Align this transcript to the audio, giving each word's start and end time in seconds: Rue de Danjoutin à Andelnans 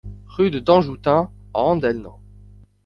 Rue 0.25 0.49
de 0.49 0.57
Danjoutin 0.57 1.29
à 1.53 1.59
Andelnans 1.59 2.19